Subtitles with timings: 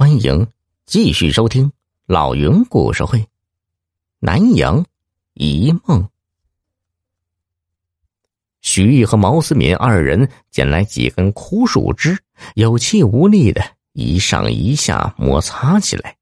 [0.00, 0.46] 欢迎
[0.86, 1.72] 继续收听
[2.06, 3.18] 老云故事会，
[4.20, 4.86] 《南阳
[5.34, 6.04] 一梦》。
[8.60, 12.16] 徐毅和毛思敏二人捡来几根枯树枝，
[12.54, 13.60] 有气无力的
[13.92, 16.16] 一上一下摩擦起来。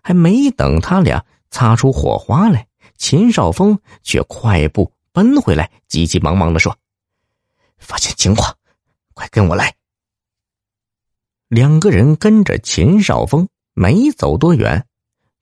[0.00, 6.78] 还没等他俩擦出火花来，秦少峰却快步奔回来，急急忙忙的说
[7.78, 8.56] ：“发现情况，
[9.12, 9.74] 快跟我来。”
[11.52, 14.86] 两个人跟着秦少峰，没走多远，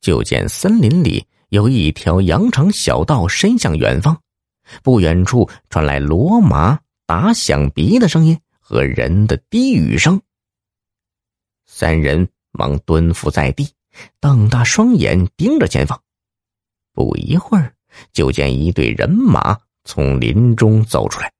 [0.00, 4.20] 就见森林里有一条羊肠小道伸向远方，
[4.82, 10.20] 不远处传来骡马打响鼻的声音和人的低语声。
[11.64, 13.68] 三人忙蹲伏在地，
[14.18, 16.02] 瞪大双眼盯着前方。
[16.92, 17.72] 不一会儿，
[18.12, 21.32] 就见一队人马从林中走出来，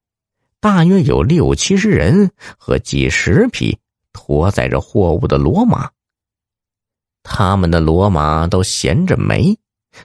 [0.60, 3.76] 大约有六七十人和几十匹。
[4.12, 5.90] 驮载着货物的骡马，
[7.22, 9.56] 他们的骡马都衔着煤，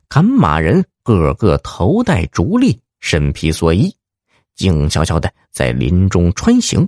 [0.07, 3.95] 赶马人个个头戴竹笠，身披蓑衣，
[4.55, 6.87] 静悄悄的在林中穿行。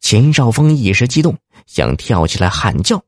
[0.00, 3.02] 秦少峰一时激动，想跳起来喊叫，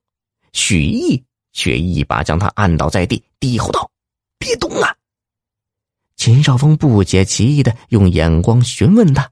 [0.52, 3.90] 许毅却一把将他按倒在地，低吼道
[4.38, 4.94] ：“别动啊！”
[6.16, 9.30] 秦少峰不解其意的用眼光询问他，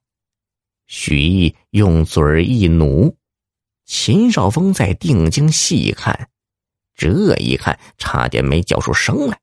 [0.87, 3.15] 许毅用嘴一努。
[3.93, 6.31] 秦少峰在定睛细看，
[6.95, 9.37] 这一看差点没叫出声来。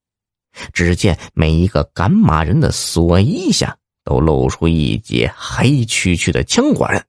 [0.71, 7.05] 只见每一个赶马人的蓑衣下都露出一截黑黢黢的枪管。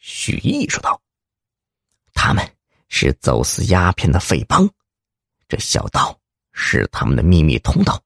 [0.00, 1.00] 许毅说道
[2.12, 2.44] ：“他们
[2.88, 4.68] 是走私鸦片的匪帮，
[5.46, 6.18] 这小道
[6.52, 8.02] 是他们的秘密通道。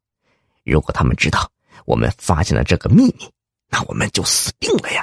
[0.65, 1.51] 如果他们知道
[1.87, 3.27] 我们发现了这个秘密，
[3.69, 5.03] 那我们就死定了呀！”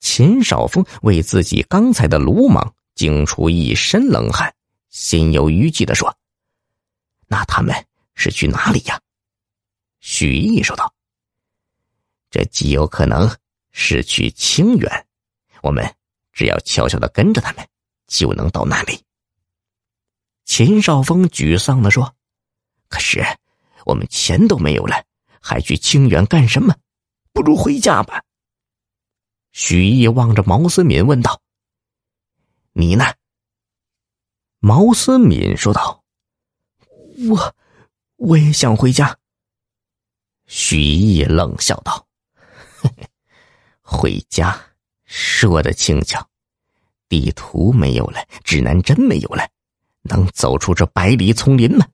[0.00, 4.54] 秦少峰为自己刚才的鲁莽惊出一身冷汗，
[4.88, 6.16] 心有余悸的说
[7.26, 7.74] ：“那他们
[8.14, 9.00] 是去哪里呀？”
[10.00, 10.94] 许毅说道
[12.30, 13.28] ：“这极有可能
[13.72, 15.06] 是去清远，
[15.62, 15.84] 我们
[16.32, 17.66] 只要悄悄的跟着他们，
[18.06, 19.02] 就能到那里。”
[20.44, 22.14] 秦少峰沮丧的说
[22.88, 23.24] ：“可是
[23.84, 25.04] 我们钱都没有了，
[25.40, 26.74] 还去清远干什么？
[27.32, 28.22] 不如回家吧。”
[29.60, 31.42] 许毅望着毛思敏问道
[32.74, 33.04] ：“你呢？”
[34.60, 36.04] 毛思敏说道
[37.28, 37.56] ：“我，
[38.14, 39.18] 我也想回家。”
[40.46, 42.06] 许毅冷笑道
[43.82, 44.56] ：“回家，
[45.06, 46.24] 说的轻巧。
[47.08, 49.44] 地图没有了，指南针没有了，
[50.02, 51.84] 能走出这百里丛林吗？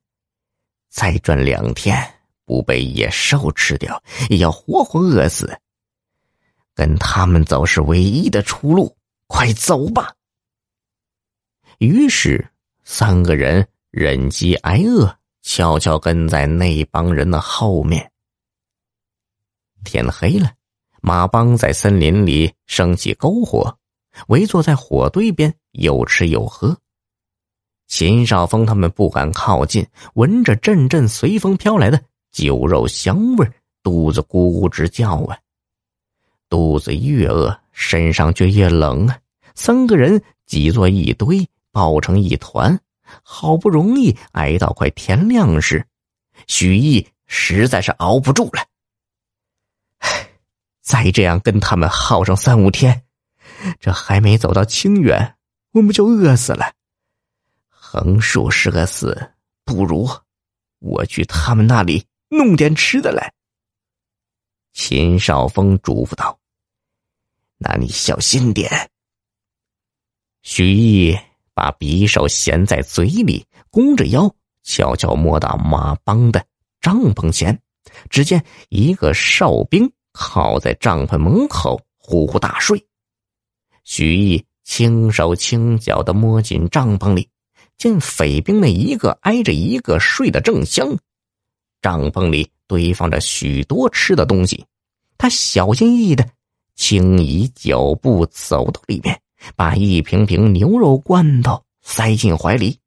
[0.91, 5.59] 再转两天，不被野兽吃掉，也要活活饿死。”
[6.75, 8.97] 跟他们走是唯一的出路，
[9.27, 10.15] 快走吧。
[11.79, 12.51] 于是
[12.85, 18.11] 三个人忍饥挨饿，悄悄跟在那帮人的后面。
[19.85, 20.53] 天黑了，
[21.03, 23.79] 马帮在森林里升起篝火，
[24.29, 26.77] 围坐在火堆边，有吃有喝。
[27.87, 33.47] 秦少峰他们不敢靠近，闻着阵阵随风飘来的酒肉香味
[33.83, 35.39] 肚子咕咕直叫啊。
[36.49, 39.19] 肚子越饿，身上就越冷啊！
[39.55, 42.78] 三个人挤作一堆，抱成一团，
[43.22, 45.87] 好不容易挨到快天亮时，
[46.47, 48.65] 许毅实在是熬不住了。
[49.99, 50.28] 唉
[50.82, 53.03] 再这样跟他们耗上三五天，
[53.81, 55.37] 这还没走到清远，
[55.72, 56.72] 我们就饿死了。
[57.69, 59.31] 横竖是个死，
[59.65, 60.09] 不如
[60.81, 63.32] 我去他们那里弄点吃的来。
[64.75, 66.39] 秦少峰嘱咐道。
[67.57, 68.91] 那你小心点。
[70.43, 71.17] 许毅
[71.55, 76.45] 把匕首衔在嘴里，弓着腰，悄悄摸到马帮的
[76.81, 77.59] 帐篷前。
[78.11, 82.85] 只见一个哨兵靠在帐篷门口呼呼大睡。
[83.85, 87.29] 许毅轻手轻脚的摸进帐篷里，
[87.76, 90.99] 见匪兵们一个挨着一个睡得正香。
[91.85, 94.65] 帐篷里堆放着许多吃的东西，
[95.19, 96.27] 他小心翼翼的。
[96.77, 99.21] 轻移脚步走到里面，
[99.55, 102.79] 把一瓶瓶牛肉罐头塞进怀里，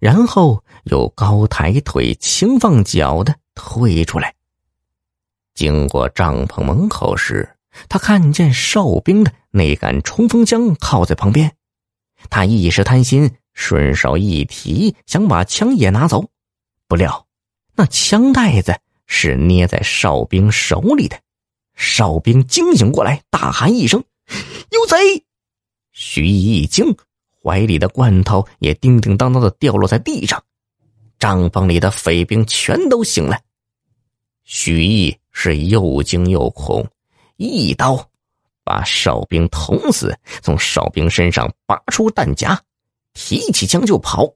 [0.00, 4.34] 然后又高抬腿、轻放脚的退出来。
[5.54, 7.48] 经过帐篷门口时，
[7.88, 11.54] 他看见哨兵的那杆冲锋枪靠在旁边，
[12.30, 16.28] 他一时贪心，顺手一提，想把枪也拿走，
[16.88, 17.24] 不料
[17.82, 21.18] 那枪袋子是捏在哨兵手里的。
[21.74, 24.00] 哨兵惊醒过来，大喊一声
[24.70, 24.96] ：“有贼！”
[25.90, 26.96] 徐毅一惊，
[27.42, 30.40] 怀里的罐头也叮叮当当的掉落在地上，
[31.18, 33.42] 帐篷里的匪兵全都醒来。
[34.44, 36.86] 徐毅是又惊又恐，
[37.36, 38.08] 一刀
[38.62, 42.56] 把哨兵捅死，从哨兵身上拔出弹夹，
[43.12, 44.32] 提起枪就跑。